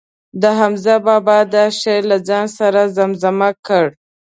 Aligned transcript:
د 0.41 0.43
حمزه 0.59 0.95
بابا 1.05 1.37
دا 1.53 1.65
شعر 1.79 2.01
له 2.11 2.17
ځان 2.27 2.45
سره 2.59 2.81
زمزمه 2.97 3.49
کړ. 3.67 3.85